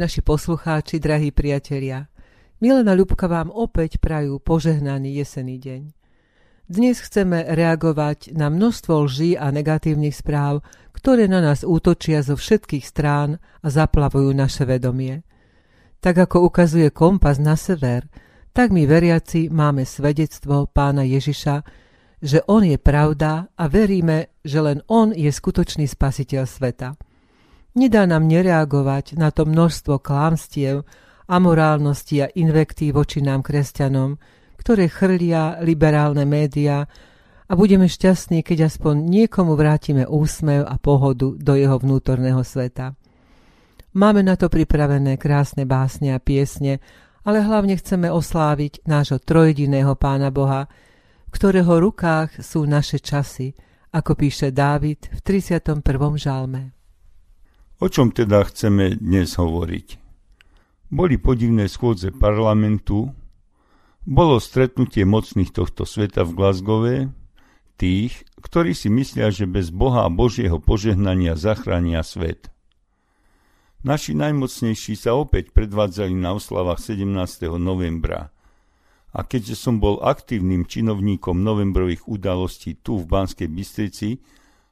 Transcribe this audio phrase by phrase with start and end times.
[0.00, 2.08] naši poslucháči, drahí priatelia,
[2.64, 5.82] Milena Ľubka vám opäť prajú požehnaný jesený deň.
[6.72, 10.64] Dnes chceme reagovať na množstvo lží a negatívnych správ,
[10.96, 15.20] ktoré na nás útočia zo všetkých strán a zaplavujú naše vedomie.
[16.00, 18.08] Tak ako ukazuje kompas na sever,
[18.56, 21.60] tak my veriaci máme svedectvo pána Ježiša,
[22.24, 27.09] že on je pravda a veríme, že len on je skutočný spasiteľ sveta.
[27.70, 30.82] Nedá nám nereagovať na to množstvo klámstiev,
[31.30, 34.18] amorálnosti a invektív voči nám kresťanom,
[34.58, 36.90] ktoré chrlia liberálne médiá
[37.46, 42.98] a budeme šťastní, keď aspoň niekomu vrátime úsmev a pohodu do jeho vnútorného sveta.
[43.94, 46.78] Máme na to pripravené krásne básne a piesne,
[47.22, 50.66] ale hlavne chceme osláviť nášho trojediného Pána Boha,
[51.30, 53.54] v ktorého rukách sú naše časy,
[53.94, 55.82] ako píše Dávid v 31.
[56.18, 56.79] žalme.
[57.80, 59.96] O čom teda chceme dnes hovoriť?
[60.92, 63.08] Boli podivné schôdze parlamentu,
[64.04, 66.96] bolo stretnutie mocných tohto sveta v Glasgowe,
[67.80, 72.52] tých, ktorí si myslia, že bez Boha a Božieho požehnania zachránia svet.
[73.80, 77.08] Naši najmocnejší sa opäť predvádzali na oslavách 17.
[77.56, 78.28] novembra.
[79.16, 84.20] A keďže som bol aktívnym činovníkom novembrových udalostí tu v Banskej Bystrici,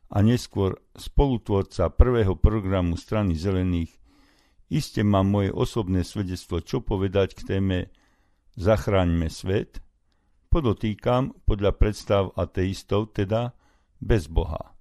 [0.09, 3.93] a neskôr spolutvorca prvého programu strany zelených,
[4.73, 7.79] iste mám moje osobné svedectvo čo povedať k téme
[8.59, 9.79] Zachráňme svet,
[10.51, 13.55] podotýkam podľa predstav ateistov, teda
[14.03, 14.75] bez Boha.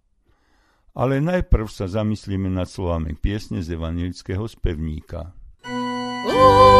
[0.97, 5.37] Ale najprv sa zamyslíme nad slovami piesne z evangelického spevníka.
[6.25, 6.76] O,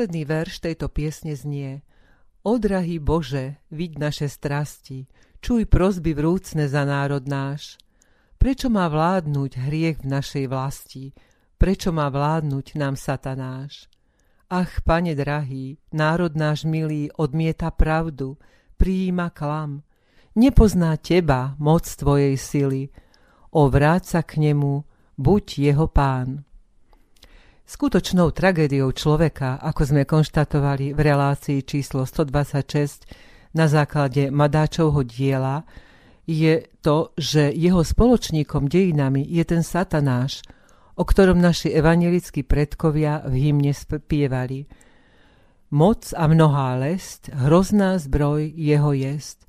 [0.00, 1.84] Posledný verš tejto piesne znie
[2.40, 5.04] O drahý Bože, viď naše strasti,
[5.44, 7.76] čuj prosby vrúcne za národ náš.
[8.40, 11.12] Prečo má vládnuť hriech v našej vlasti?
[11.60, 13.92] Prečo má vládnuť nám satanáš?
[14.48, 18.40] Ach, pane drahý, národ náš milý odmieta pravdu,
[18.80, 19.84] prijíma klam.
[20.32, 22.88] Nepozná teba, moc tvojej sily.
[23.52, 24.80] O vráť sa k nemu,
[25.20, 26.48] buď jeho pán.
[27.70, 33.06] Skutočnou tragédiou človeka, ako sme konštatovali v relácii číslo 126
[33.54, 35.62] na základe Madáčovho diela,
[36.26, 40.42] je to, že jeho spoločníkom dejinami je ten satanáš,
[40.98, 44.66] o ktorom naši evanelickí predkovia v hymne spievali.
[45.70, 49.46] Moc a mnohá lest, hrozná zbroj jeho jest.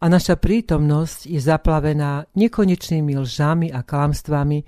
[0.00, 4.64] A naša prítomnosť je zaplavená nekonečnými lžami a klamstvami,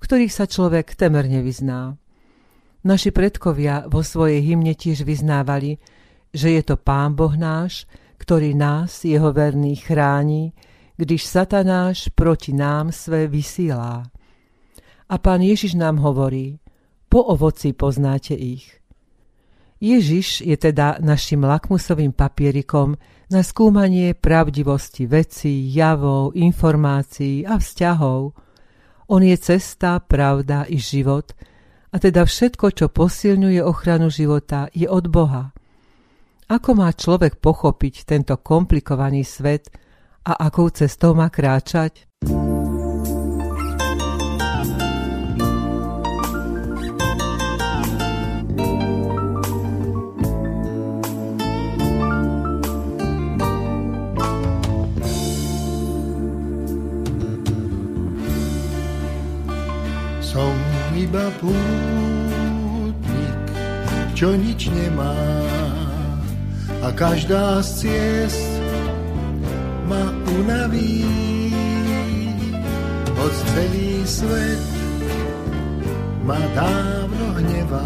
[0.00, 2.00] ktorých sa človek temerne vyzná.
[2.82, 5.78] Naši predkovia vo svojej hymne tiež vyznávali,
[6.34, 7.86] že je to Pán Boh náš,
[8.18, 10.50] ktorý nás, jeho verný, chráni,
[10.98, 14.02] když satanáš proti nám své vysílá.
[15.08, 16.58] A pán Ježiš nám hovorí,
[17.06, 18.82] po ovoci poznáte ich.
[19.82, 22.98] Ježiš je teda našim lakmusovým papierikom
[23.30, 28.34] na skúmanie pravdivosti vecí, javov, informácií a vzťahov.
[29.10, 31.30] On je cesta, pravda i život–
[31.92, 35.52] a teda všetko, čo posilňuje ochranu života, je od Boha.
[36.48, 39.68] Ako má človek pochopiť tento komplikovaný svet
[40.24, 42.08] a akou cestou má kráčať?
[64.22, 65.18] Čo nič nemá.
[66.78, 68.54] a každá z ciest
[69.90, 71.02] ma unaví.
[73.18, 74.62] Hoď celý svet
[76.22, 77.82] ma dávno hnevá,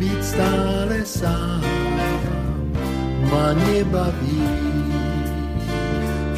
[0.00, 1.60] byť stále sám
[3.28, 4.48] ma nebaví.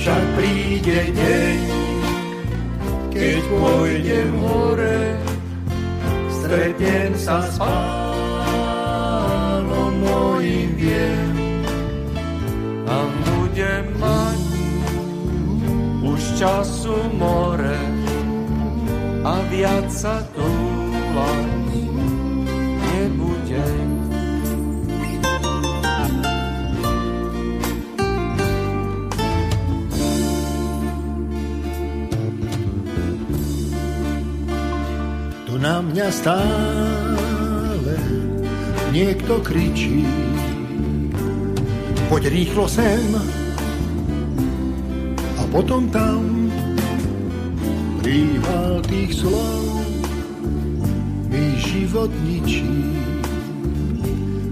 [0.03, 1.59] Však príde deň,
[3.15, 4.99] keď pôjdem hore,
[6.43, 8.01] stretnem sa s pánom
[16.43, 17.79] času more
[19.23, 21.55] a viac sa túlať
[22.83, 23.91] nebudem.
[35.47, 37.94] Tu na mňa stále
[38.91, 40.03] niekto kričí.
[42.11, 43.42] Poď rýchlo sem
[45.52, 46.49] potom tam
[48.00, 49.84] príval tých slov
[51.28, 52.72] mi život ničí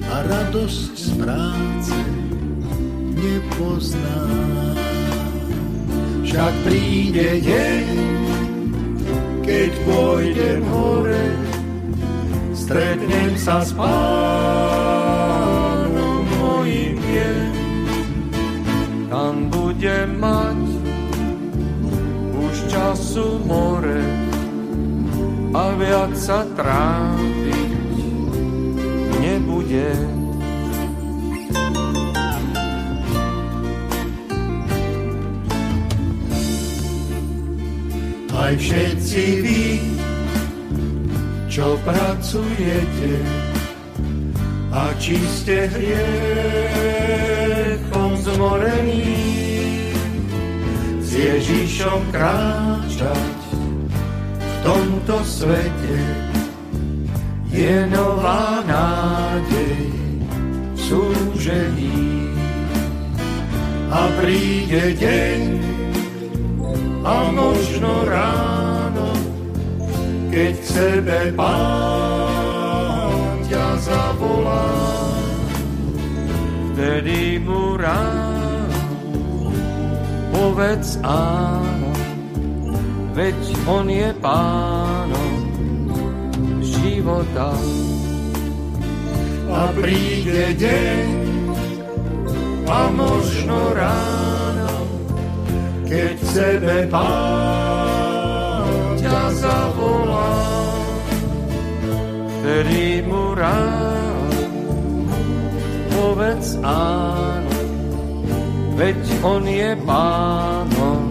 [0.04, 1.96] a radosť z práce
[3.16, 4.20] nepozná.
[6.20, 7.86] Však príde deň,
[9.40, 11.24] keď pôjdem hore,
[12.52, 15.09] stretnem sa s pánom
[23.10, 24.06] času more
[25.50, 27.74] a viac sa trápiť
[29.18, 30.30] nebudem.
[38.30, 39.82] Aj všetci vy,
[41.50, 43.12] čo pracujete
[44.70, 46.14] a či ste hriechom
[48.22, 49.49] zmorení,
[51.20, 53.36] Ježišom kráčať
[54.40, 56.00] v tomto svete
[57.52, 59.84] je nová nádej
[60.72, 62.32] v súžení.
[63.92, 65.40] A príde deň,
[67.04, 69.12] a možno ráno,
[70.32, 72.24] keď k sebe pán
[73.44, 74.72] ťa zavolá.
[76.72, 78.19] Vtedy mu ráno
[80.40, 81.92] povedz áno,
[83.12, 83.36] veď
[83.68, 85.34] on je pánom
[86.64, 87.52] života.
[89.52, 91.08] A príde deň,
[92.64, 94.72] a možno ráno,
[95.84, 98.64] keď sebe pán
[98.96, 100.32] ťa zavolá.
[102.40, 104.00] Vtedy mu ráno
[105.92, 107.39] povedz áno,
[108.80, 111.04] veď on je pánom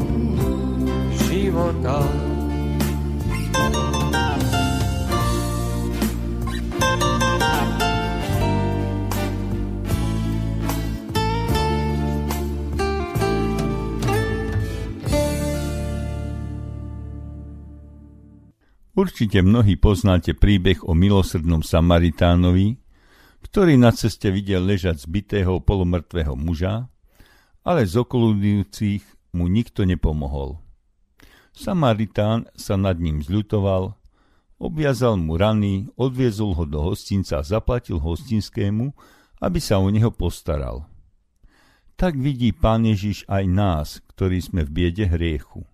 [1.30, 2.02] života.
[18.98, 22.82] Určite mnohí poznáte príbeh o milosrdnom Samaritánovi,
[23.46, 26.90] ktorý na ceste videl ležať zbitého polomrtvého muža,
[27.64, 29.04] ale z okolujúcich
[29.36, 30.60] mu nikto nepomohol.
[31.56, 33.96] Samaritán sa nad ním zľutoval,
[34.60, 38.96] obviazal mu rany, odviezol ho do hostinca a zaplatil hostinskému,
[39.44, 40.88] aby sa o neho postaral.
[42.00, 45.68] Tak vidí Pán Ježiš aj nás, ktorí sme v biede hriechu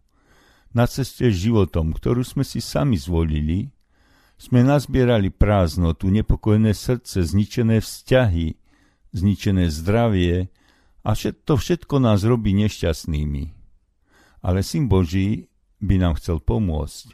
[0.75, 3.72] na ceste životom, ktorú sme si sami zvolili,
[4.36, 8.60] sme nazbierali prázdnotu, nepokojné srdce, zničené vzťahy,
[9.15, 10.51] zničené zdravie
[11.06, 13.54] a to všetko nás robí nešťastnými.
[14.42, 17.14] Ale Syn Boží by nám chcel pomôcť.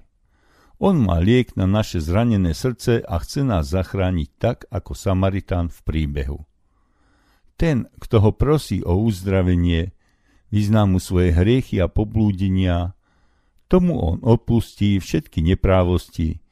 [0.81, 5.79] On má liek na naše zranené srdce a chce nás zachrániť tak, ako Samaritán v
[5.83, 6.39] príbehu.
[7.59, 9.93] Ten, kto ho prosí o uzdravenie,
[10.49, 12.97] vyzná mu svoje hriechy a poblúdenia,
[13.71, 16.43] Tomu on odpustí všetky neprávosti,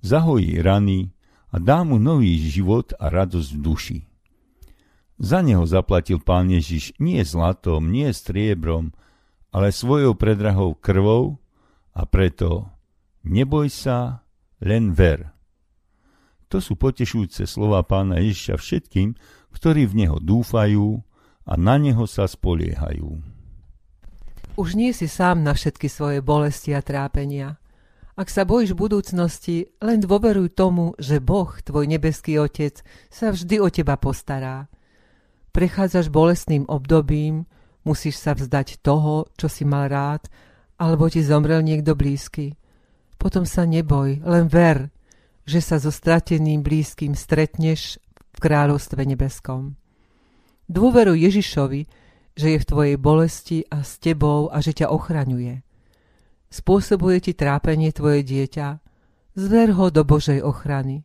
[0.00, 1.12] zahojí rany
[1.52, 3.98] a dá mu nový život a radosť v duši.
[5.20, 8.96] Za neho zaplatil pán Ježiš nie zlatom, nie striebrom,
[9.52, 11.40] ale svojou predrahou krvou
[11.92, 12.72] a preto
[13.22, 14.24] neboj sa,
[14.62, 15.32] len ver.
[16.48, 19.16] To sú potešujúce slova pána Ježiša všetkým,
[19.52, 21.00] ktorí v neho dúfajú
[21.48, 23.20] a na neho sa spoliehajú.
[24.52, 27.56] Už nie si sám na všetky svoje bolesti a trápenia.
[28.12, 33.72] Ak sa bojíš budúcnosti, len dôveruj tomu, že Boh, tvoj nebeský Otec, sa vždy o
[33.72, 34.68] teba postará.
[35.52, 37.44] Prechádzaš bolestným obdobím,
[37.84, 40.32] musíš sa vzdať toho, čo si mal rád,
[40.80, 42.56] alebo ti zomrel niekto blízky.
[43.20, 44.88] Potom sa neboj, len ver,
[45.44, 48.00] že sa so strateným blízkym stretneš
[48.32, 49.76] v kráľovstve nebeskom.
[50.72, 51.82] Dôveruj Ježišovi,
[52.32, 55.60] že je v tvojej bolesti a s tebou a že ťa ochraňuje.
[56.48, 58.80] Spôsobuje ti trápenie tvoje dieťa,
[59.36, 61.04] zver ho do Božej ochrany.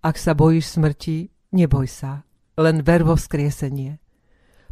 [0.00, 2.27] Ak sa bojíš smrti, neboj sa,
[2.58, 4.02] len ver vo vzkriesenie.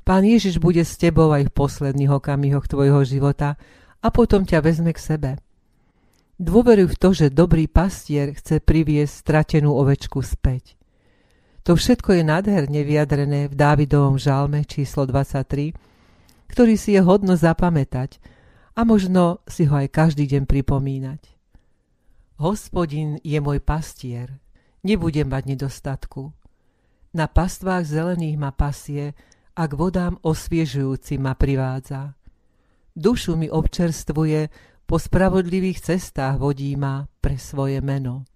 [0.03, 3.55] Pán Ježiš bude s tebou aj v posledných okamihoch tvojho života
[4.03, 5.31] a potom ťa vezme k sebe.
[6.37, 10.77] Dôveruj v to, že dobrý pastier chce priviesť stratenú ovečku späť.
[11.67, 15.75] To všetko je nádherne vyjadrené v Dávidovom žalme číslo 23,
[16.47, 18.23] ktorý si je hodno zapamätať
[18.79, 21.23] a možno si ho aj každý deň pripomínať.
[22.39, 24.39] Hospodin je môj pastier,
[24.87, 26.31] nebudem mať nedostatku.
[27.17, 29.17] Na pastvách zelených ma pasie
[29.57, 32.13] a k vodám osviežujúci ma privádza.
[32.93, 34.53] Dušu mi občerstvuje,
[34.85, 38.29] po spravodlivých cestách vodí ma pre svoje meno.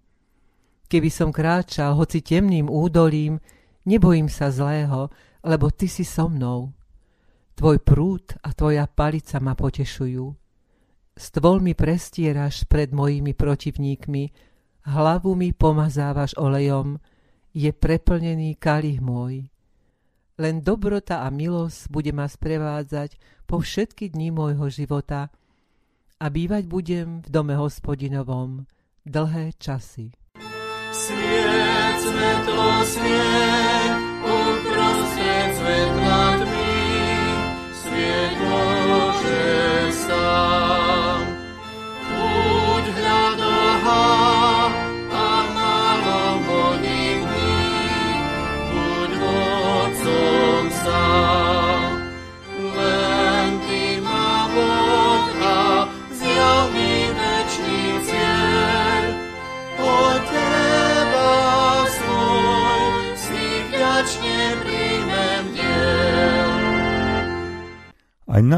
[0.89, 3.37] Keby som kráčal hoci temným údolím,
[3.85, 5.13] nebojím sa zlého,
[5.45, 6.73] lebo ty si so mnou.
[7.53, 10.25] Tvoj prúd a tvoja palica ma potešujú.
[11.13, 14.23] Stvol mi prestieraš pred mojimi protivníkmi,
[14.89, 16.97] hlavu mi pomazávaš olejom,
[17.51, 19.47] je preplnený kalich môj.
[20.39, 25.29] Len dobrota a milosť bude ma sprevádzať po všetky dní môjho života
[26.17, 28.65] a bývať budem v dome hospodinovom
[29.05, 30.15] dlhé časy.
[30.91, 36.41] Sviet, svetlo, sviet, uprostred svetla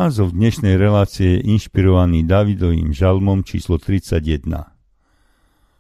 [0.04, 4.44] názov dnešnej relácie je inšpirovaný Davidovým žalmom číslo 31.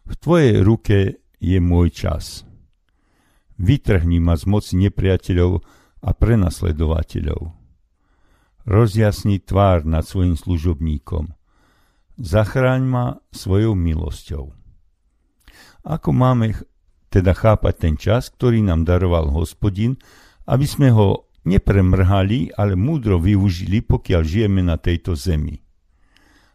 [0.07, 2.47] V tvojej ruke je môj čas.
[3.59, 5.59] Vytrhni ma z moci nepriateľov
[6.07, 7.51] a prenasledovateľov.
[8.63, 11.35] Rozjasni tvár nad svojim služobníkom.
[12.15, 14.55] Zachráň ma svojou milosťou.
[15.83, 16.63] Ako máme
[17.11, 19.99] teda chápať ten čas, ktorý nám daroval hospodin,
[20.47, 25.59] aby sme ho nepremrhali, ale múdro využili, pokiaľ žijeme na tejto zemi.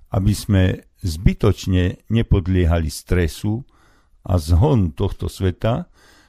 [0.08, 0.62] Aby sme
[1.04, 3.62] zbytočne nepodliehali stresu
[4.24, 5.86] a zhonu tohto sveta,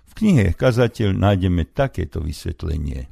[0.09, 3.07] v knihe Kazateľ nájdeme takéto vysvetlenie.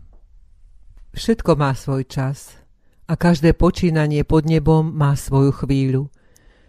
[1.15, 2.59] Všetko má svoj čas
[3.07, 6.11] a každé počínanie pod nebom má svoju chvíľu.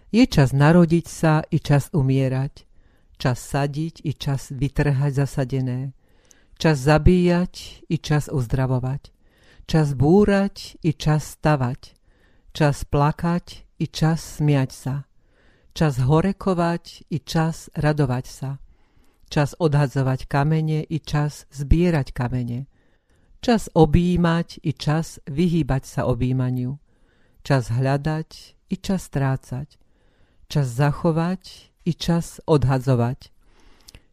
[0.09, 2.65] Je čas narodiť sa i čas umierať,
[3.21, 5.98] čas sadiť i čas vytrhať zasadené
[6.59, 9.15] Čas zabíjať i čas uzdravovať.
[9.71, 11.95] Čas búrať i čas stavať.
[12.51, 14.95] Čas plakať i čas smiať sa.
[15.71, 18.59] Čas horekovať i čas radovať sa.
[19.31, 22.67] Čas odhadzovať kamene i čas zbierať kamene.
[23.39, 26.83] Čas objímať i čas vyhýbať sa objímaniu.
[27.47, 28.31] Čas hľadať
[28.67, 29.79] i čas strácať.
[30.51, 33.38] Čas zachovať i čas odhadzovať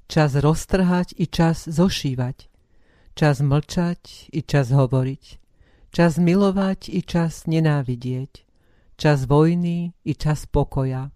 [0.05, 2.37] Čas roztrhať i čas zošívať.
[3.15, 5.23] Čas mlčať i čas hovoriť.
[5.89, 8.43] Čas milovať i čas nenávidieť.
[8.99, 11.09] Čas vojny i čas pokoja.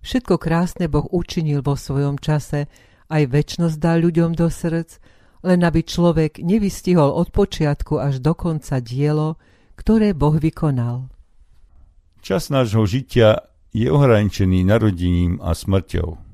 [0.00, 2.72] Všetko krásne Boh učinil vo svojom čase,
[3.12, 4.96] aj väčnosť dá ľuďom do srdc,
[5.44, 9.36] len aby človek nevystihol od počiatku až do konca dielo,
[9.76, 11.12] ktoré Boh vykonal.
[12.20, 16.29] Čas nášho žitia je ohraničený narodením a smrťou.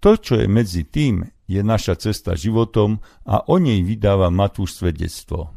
[0.00, 5.52] To, čo je medzi tým, je naša cesta životom a o nej vydáva Matúš svedectvo.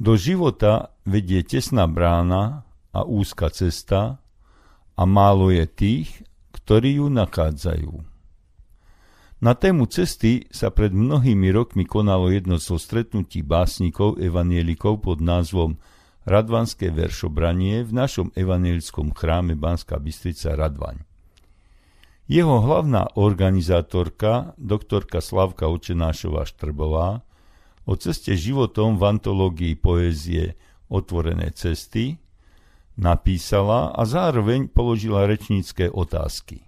[0.00, 2.64] Do života vedie tesná brána
[2.96, 4.24] a úzka cesta
[4.96, 6.08] a málo je tých,
[6.56, 7.92] ktorí ju nachádzajú.
[9.40, 15.80] Na tému cesty sa pred mnohými rokmi konalo jedno zo stretnutí básnikov evanielikov pod názvom
[16.28, 21.09] Radvanské veršobranie v našom evanielickom chráme Banská Bystrica Radvaň.
[22.30, 27.26] Jeho hlavná organizátorka, doktorka Slavka Učenášová Štrbová,
[27.82, 30.54] o ceste životom v antológii poézie
[30.86, 32.22] Otvorené cesty
[32.94, 36.62] napísala a zároveň položila rečnícke otázky.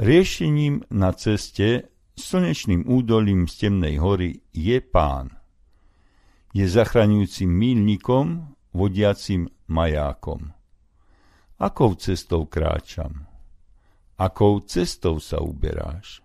[0.00, 5.36] Riešením na ceste slnečným údolím z temnej hory je pán.
[6.56, 10.48] Je zachraňujúcim mílnikom, vodiacim majákom.
[11.60, 13.33] Akou cestou kráčam?
[14.14, 16.22] Akou cestou sa uberáš?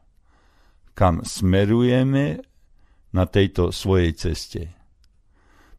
[0.93, 2.45] Kam smerujeme
[3.09, 4.63] na tejto svojej ceste?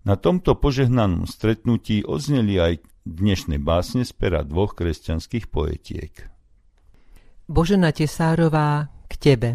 [0.02, 2.74] Na tomto požehnanom stretnutí ozneli aj
[3.06, 6.26] dnešné básne z pera dvoch kresťanských poetiek.
[7.46, 9.50] Božena Tesárová k Tebe.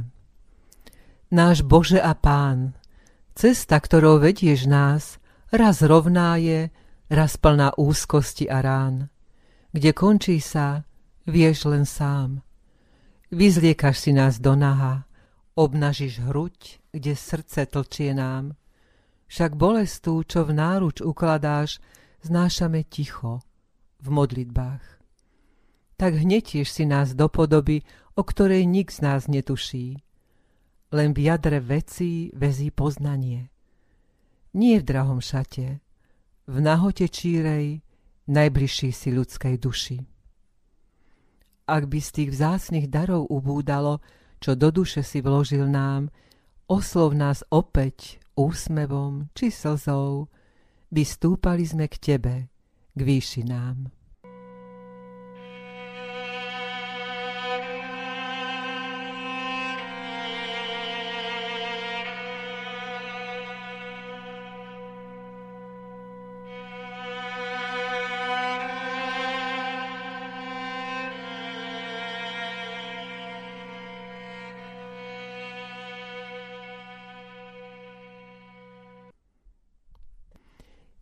[1.35, 2.77] Náš Bože a Pán,
[3.35, 5.19] cesta, ktorou vedieš nás,
[5.51, 6.71] raz rovná je,
[7.11, 9.11] raz plná úzkosti a rán.
[9.75, 10.87] Kde končí sa,
[11.25, 12.41] vieš len sám.
[13.33, 15.09] Vyzliekaš si nás do naha,
[15.57, 18.55] obnažíš hruď, kde srdce tlčie nám.
[19.25, 21.81] Však bolestú, čo v náruč ukladáš,
[22.21, 23.41] znášame ticho
[23.99, 24.85] v modlitbách.
[25.97, 27.81] Tak hnetieš si nás do podoby,
[28.13, 29.99] o ktorej nik z nás netuší.
[30.93, 33.49] Len v jadre vecí vezí poznanie.
[34.53, 35.81] Nie v drahom šate,
[36.47, 37.81] v nahote čírej,
[38.29, 40.14] najbližší si ľudskej duši.
[41.65, 43.97] Ak by z tých vzácnych darov ubúdalo,
[44.37, 46.13] čo do duše si vložil nám,
[46.69, 50.29] oslov nás opäť úsmevom či slzou,
[50.93, 52.35] vystúpali sme k Tebe,
[52.93, 53.89] k výšinám.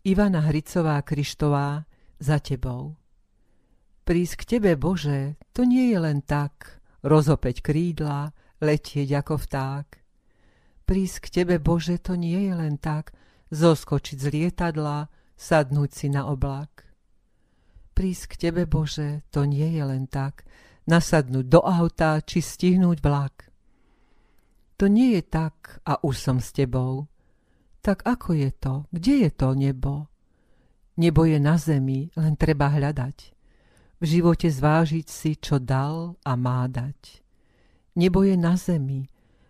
[0.04, 1.88] Ivana Hricová Krištová
[2.20, 3.00] za tebou.
[4.04, 9.88] Prísť k tebe, Bože, to nie je len tak, rozopeť krídla, letieť ako vták.
[10.84, 13.16] Prísť k tebe, Bože, to nie je len tak,
[13.56, 15.08] zoskočiť z lietadla,
[15.40, 16.84] sadnúť si na oblak.
[17.96, 20.44] Prísť k tebe, Bože, to nie je len tak,
[20.84, 23.48] nasadnúť do auta či stihnúť vlak.
[24.84, 27.08] To nie je tak a už som s tebou.
[27.84, 28.88] Tak ako je to?
[28.96, 30.08] Kde je to nebo?
[30.96, 33.18] Nebo je na zemi, len treba hľadať.
[34.00, 37.20] V živote zvážiť si, čo dal a má dať.
[38.00, 39.04] Nebo je na zemi,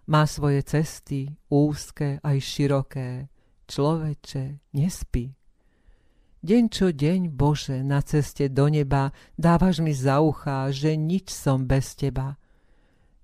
[0.09, 3.29] má svoje cesty, úzke aj široké.
[3.69, 5.29] Človeče, nespí.
[6.43, 11.63] Deň čo deň, Bože, na ceste do neba dávaš mi za ucha, že nič som
[11.63, 12.35] bez Teba.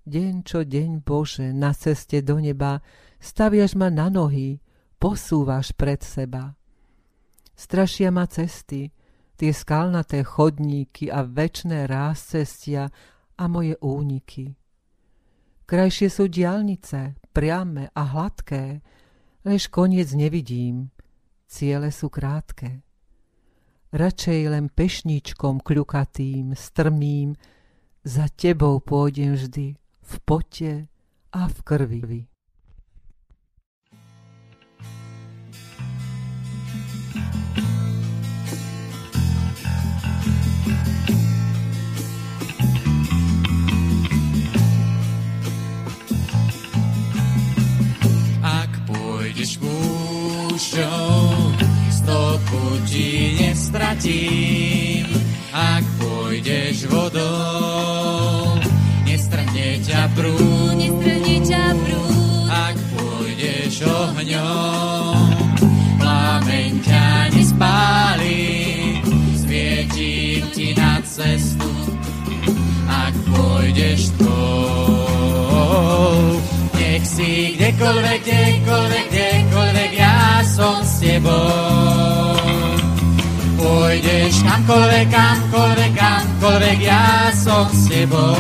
[0.08, 2.80] Deň čo deň, Bože, na ceste do neba
[3.20, 4.64] staviaš ma na nohy,
[5.00, 6.54] posúvaš pred seba.
[7.56, 8.92] Strašia ma cesty,
[9.40, 12.92] tie skalnaté chodníky a večné cestia
[13.40, 14.60] a moje úniky.
[15.64, 18.84] Krajšie sú diálnice, priame a hladké,
[19.48, 20.92] lež koniec nevidím,
[21.48, 22.84] ciele sú krátke.
[23.90, 27.34] Radšej len pešníčkom kľukatým, strmým,
[28.04, 30.74] za tebou pôjdem vždy v pote
[31.34, 32.22] a v krvi.
[52.90, 55.08] Ti nestratím,
[55.54, 58.60] ak pôjdeš vodou,
[59.06, 65.32] nestrhne ťa prúd, nestrhne ťa prúd, ak pôjdeš ohňom,
[66.02, 68.44] plameň ťa nespáli,
[69.40, 71.72] svietím ti na cestu,
[72.90, 75.40] ak pôjdeš tvoj.
[76.76, 77.49] Nech si
[77.80, 82.36] kdekoľvek, kdekoľvek, kdekoľvek, ja som s tebou
[83.56, 88.36] pôjdeš kamkoľvek, kamkoľvek, kamkoľvek, ja som s tebou.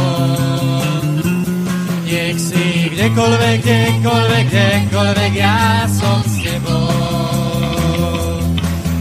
[2.03, 6.91] Nech si kdekoľvek, kdekoľvek, kdekoľvek, ja som s tebou.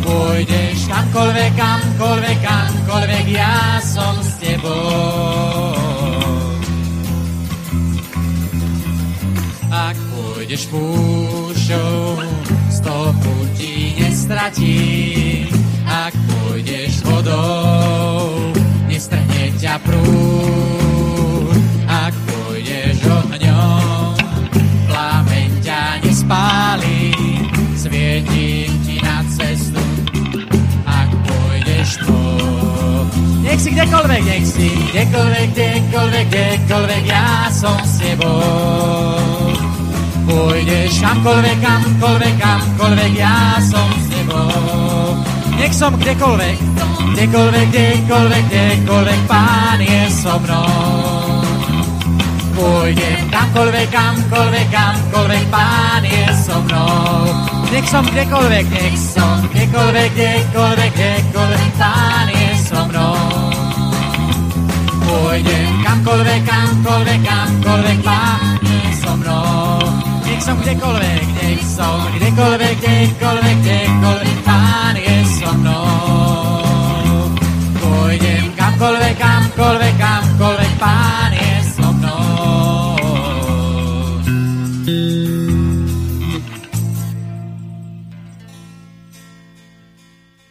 [0.06, 5.77] Pôjdeš kamkoľvek, kamkoľvek, kamkoľvek, ja som s tebou.
[10.38, 12.22] Pôjdeš púšťou,
[12.70, 15.50] stopu ti nestratím
[15.82, 18.54] ak pôjdeš vodou,
[18.86, 21.58] nestrhne ťa prúd.
[21.90, 24.14] Ak pôjdeš ohňom,
[24.86, 27.18] plameň ťa nespáli,
[27.74, 29.82] svietím ti na cestu.
[30.86, 32.20] Ak pôjdeš to,
[33.42, 39.37] nech si kdekoľvek, nech si kdekoľvek, kdekoľvek, kdekoľvek, ja som s tebou.
[40.28, 45.16] Pôjdeš kamkoľvek, kamkoľvek, kamkoľvek, ja som s tebou.
[45.56, 46.56] Nech som kdekoľvek,
[47.16, 51.40] kdekoľvek, kdekoľvek, kdekoľvek, pán je so mnou.
[52.52, 57.32] Pôjdem kamkoľvek, kamkoľvek, kamkoľvek, pán je so mnou.
[57.72, 63.16] Nech som kdekoľvek, nech som kdekoľvek, kdekoľvek, kdekoľvek, pán je so mnou.
[65.08, 68.60] Pôjdem kamkoľvek, kamkoľvek, kamkoľvek, pán
[69.08, 69.67] so mnou.
[70.38, 77.34] Nech som kdekoľvek, nech som kdekoľvek, kdekoľvek, kdekoľvek, pán je so mnou.
[77.82, 82.22] Pôjdem kamkoľvek, kamkoľvek, kamkoľvek, pán je so mnou.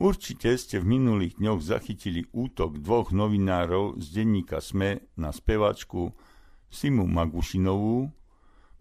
[0.04, 6.12] Určite ste v minulých dňoch zachytili útok dvoch novinárov z denníka SME na spevačku
[6.68, 8.17] Simu Magušinovú,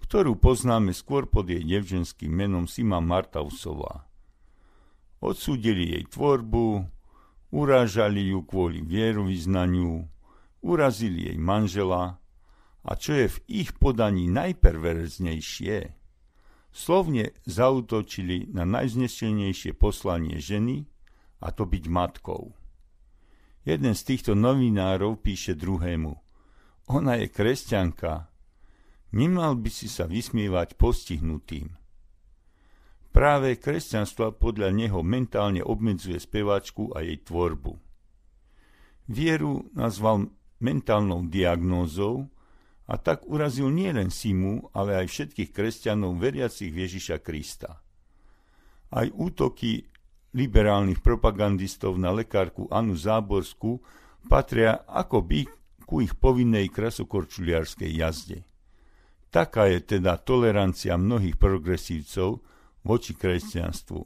[0.06, 4.06] ktorú poznáme skôr pod jej devčenským menom Sima Martausová.
[5.18, 6.86] Odsúdili jej tvorbu,
[7.50, 10.06] urážali ju kvôli vierovýznaniu,
[10.62, 12.22] urazili jej manžela
[12.86, 15.90] a čo je v ich podaní najperverznejšie,
[16.70, 20.86] slovne zautočili na najznešenejšie poslanie ženy,
[21.42, 22.54] a to byť matkou.
[23.66, 26.14] Jeden z týchto novinárov píše druhému.
[26.94, 28.30] Ona je kresťanka.
[29.16, 31.72] Nemal by si sa vysmievať postihnutým.
[33.16, 37.80] Práve kresťanstvo podľa neho mentálne obmedzuje speváčku a jej tvorbu.
[39.08, 40.28] Vieru nazval
[40.60, 42.28] mentálnou diagnózou
[42.84, 47.80] a tak urazil nielen Simu, ale aj všetkých kresťanov veriacich Ježiša Krista.
[48.92, 49.80] Aj útoky
[50.36, 53.80] liberálnych propagandistov na lekárku Anu Záborskú
[54.28, 55.48] patria akoby
[55.88, 58.44] ku ich povinnej krasokorčuliarskej jazde.
[59.30, 62.40] Taká je teda tolerancia mnohých progresívcov
[62.86, 64.00] voči kresťanstvu.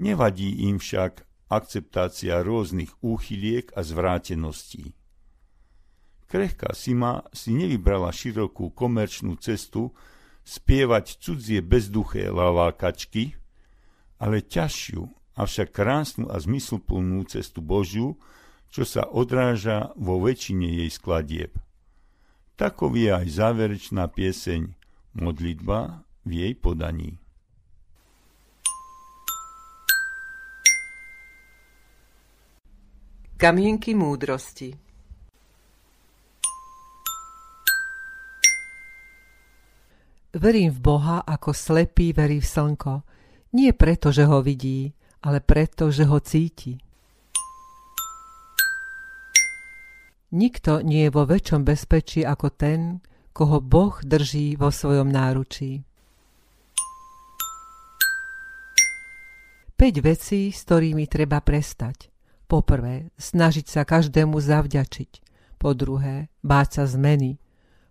[0.00, 4.96] Nevadí im však akceptácia rôznych úchyliek a zvráteností.
[6.26, 9.94] Krehká Sima si nevybrala širokú komerčnú cestu
[10.42, 13.38] spievať cudzie bezduché lavákačky,
[14.18, 15.06] ale ťažšiu,
[15.38, 18.18] avšak krásnu a zmysluplnú cestu Božiu,
[18.72, 21.54] čo sa odráža vo väčšine jej skladieb.
[22.56, 24.72] Takov je aj záverečná pieseň
[25.16, 27.20] Modlitba v jej podaní.
[33.36, 34.72] Kamienky múdrosti
[40.36, 42.92] Verím v Boha, ako slepý verí v slnko–
[43.56, 44.92] nie preto, že ho vidí,
[45.24, 46.76] ale preto, že ho cíti.
[50.34, 52.98] Nikto nie je vo väčšom bezpečí ako ten,
[53.30, 55.86] koho Boh drží vo svojom náručí.
[59.76, 62.08] 5 vecí, s ktorými treba prestať.
[62.48, 65.10] Po prvé, snažiť sa každému zavďačiť.
[65.60, 67.36] Po druhé, báť sa zmeny.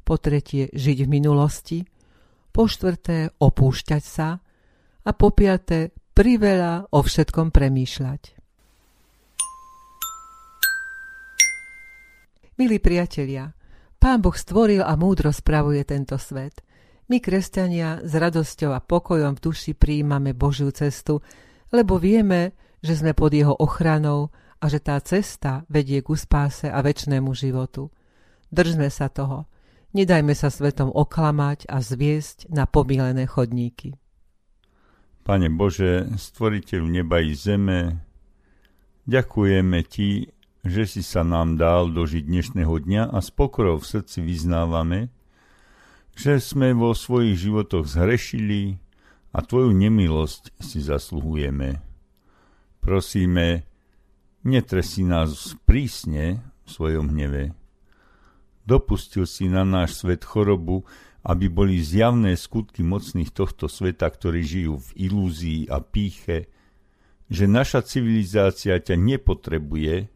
[0.01, 1.79] Po tretie, žiť v minulosti.
[2.49, 4.41] Po štvrté, opúšťať sa
[5.05, 8.34] a po piaté priveľa o všetkom premýšľať.
[12.55, 13.51] Milí priatelia,
[13.99, 16.63] Pán Boh stvoril a múdro spravuje tento svet.
[17.11, 21.19] My, kresťania, s radosťou a pokojom v duši prijímame Božiu cestu,
[21.75, 24.31] lebo vieme, že sme pod Jeho ochranou
[24.63, 27.91] a že tá cesta vedie k uspáse a väčšnému životu.
[28.55, 29.51] Držme sa toho.
[29.91, 33.99] Nedajme sa svetom oklamať a zviesť na pomílené chodníky.
[35.27, 37.99] Pane Bože, stvoriteľ neba i zeme,
[39.11, 40.34] ďakujeme Ti,
[40.65, 45.13] že si sa nám dal dožiť dnešného dňa a s pokorou v srdci vyznávame,
[46.17, 48.81] že sme vo svojich životoch zhrešili
[49.29, 51.85] a Tvoju nemilosť si zasluhujeme.
[52.81, 53.69] Prosíme,
[54.41, 57.53] netresi nás prísne v svojom hneve.
[58.65, 60.81] Dopustil si na náš svet chorobu,
[61.21, 66.49] aby boli zjavné skutky mocných tohto sveta, ktorí žijú v ilúzii a píche,
[67.29, 70.14] že naša civilizácia ťa nepotrebuje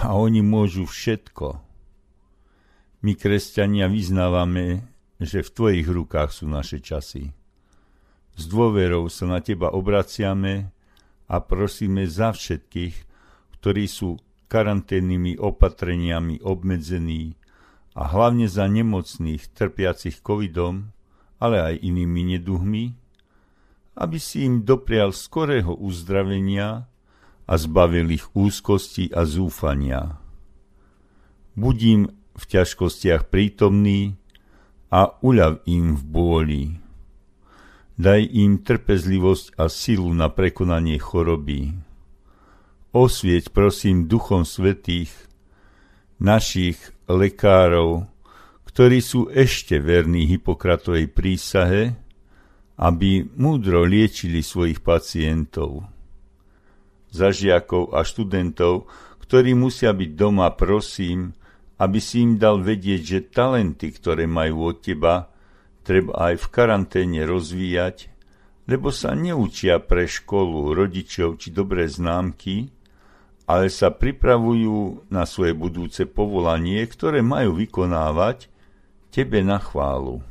[0.00, 1.60] a oni môžu všetko.
[3.04, 4.88] My, kresťania, vyznávame,
[5.20, 7.36] že v tvojich rukách sú naše časy.
[8.32, 10.72] S dôverou sa na teba obraciame
[11.28, 12.96] a prosíme za všetkých,
[13.60, 14.16] ktorí sú
[14.48, 17.36] karanténnymi opatreniami obmedzení,
[17.92, 20.96] a hlavne za nemocných trpiacich covidom,
[21.36, 22.84] ale aj inými neduhmi,
[24.00, 26.88] aby si im doprial skorého uzdravenia
[27.46, 30.18] a zbavil ich úzkosti a zúfania.
[31.52, 34.16] Budím v ťažkostiach prítomný
[34.88, 36.64] a uľav im v bôli.
[38.00, 41.76] Daj im trpezlivosť a silu na prekonanie choroby.
[42.92, 45.12] Osvieť prosím Duchom Svetých
[46.20, 48.08] našich lekárov,
[48.68, 51.92] ktorí sú ešte verní Hipokratovej prísahe,
[52.80, 55.84] aby múdro liečili svojich pacientov.
[57.12, 58.88] Za žiakov a študentov,
[59.20, 61.36] ktorí musia byť doma, prosím,
[61.76, 65.28] aby si im dal vedieť, že talenty, ktoré majú od teba,
[65.84, 68.08] treba aj v karanténe rozvíjať,
[68.70, 72.70] lebo sa neučia pre školu, rodičov či dobré známky,
[73.44, 78.46] ale sa pripravujú na svoje budúce povolanie, ktoré majú vykonávať
[79.10, 80.22] tebe na chválu.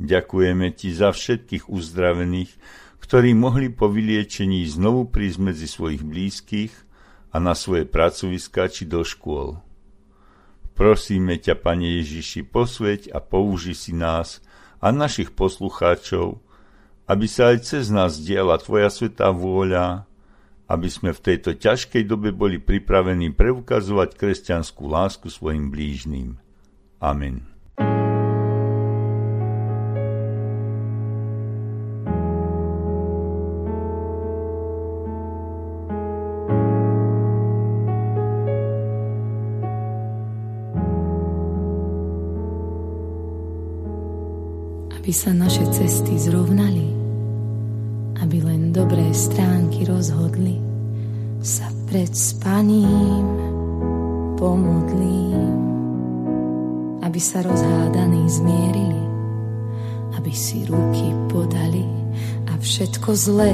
[0.00, 2.50] Ďakujeme ti za všetkých uzdravených,
[3.12, 6.72] ktorí mohli po vyliečení znovu prísť medzi svojich blízkych
[7.28, 9.60] a na svoje pracoviska či do škôl.
[10.72, 14.40] Prosíme ťa, Pane Ježiši, posveď a použi si nás
[14.80, 16.40] a našich poslucháčov,
[17.04, 20.08] aby sa aj cez nás diela Tvoja svetá vôľa,
[20.72, 26.40] aby sme v tejto ťažkej dobe boli pripravení preukazovať kresťanskú lásku svojim blížným.
[26.96, 27.51] Amen.
[45.12, 46.88] Aby sa naše cesty zrovnali,
[48.24, 50.56] aby len dobré stránky rozhodli,
[51.44, 53.20] sa pred spaním
[54.40, 55.52] pomodlím,
[57.04, 59.04] aby sa rozhádaní zmierili,
[60.16, 61.84] aby si ruky podali
[62.48, 63.52] a všetko zlé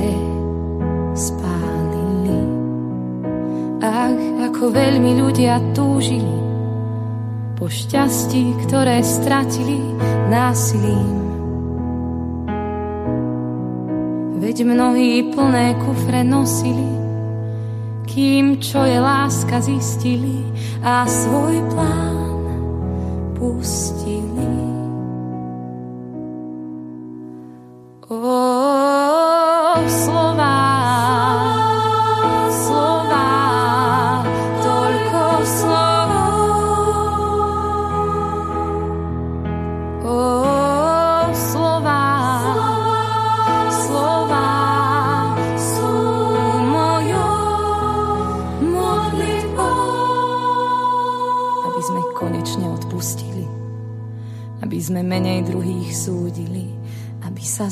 [1.19, 2.39] spálili.
[3.83, 4.15] Ach,
[4.47, 6.39] ako veľmi ľudia túžili
[7.59, 9.83] po šťastí, ktoré stratili
[10.31, 11.28] násilím
[14.59, 16.91] Veď mnohí plné kufre nosili,
[18.11, 20.43] kým čo je láska zistili
[20.83, 22.43] a svoj plán
[23.39, 24.68] pustili.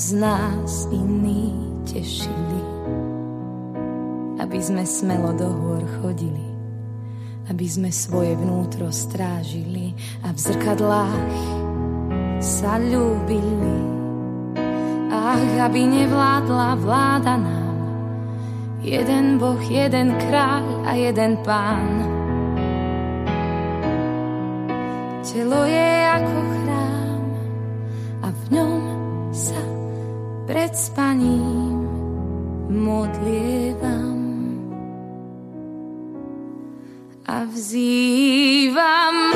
[0.07, 1.51] Z nás iní
[1.83, 2.63] tešili,
[4.39, 6.47] aby sme smelo do hôr chodili,
[7.51, 11.35] aby sme svoje vnútro strážili a v zrkadlách
[12.39, 13.79] sa ľúbili.
[15.11, 17.79] Ach, aby nevládla vláda nám,
[18.87, 22.07] jeden Boh, jeden kráľ a jeden pán.
[25.27, 27.27] Telo je ako chrám
[28.23, 28.83] a v ňom
[29.35, 29.76] sa
[30.47, 31.89] pred spaním
[32.71, 34.17] modlievam.
[37.27, 39.36] A vzývam